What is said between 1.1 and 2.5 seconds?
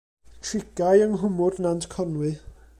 nghwmwd Nant Conwy.